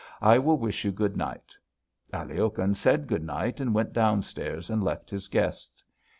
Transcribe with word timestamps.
"I 0.23 0.39
will 0.39 0.57
wish 0.57 0.83
you 0.83 0.91
good 0.91 1.15
night." 1.15 1.55
Aliokhin 2.11 2.73
said 2.75 3.05
good 3.05 3.23
night 3.23 3.59
and 3.59 3.71
went 3.71 3.93
down 3.93 4.23
stairs, 4.23 4.71
and 4.71 4.81
left 4.83 5.11
his 5.11 5.27
guests. 5.27 5.83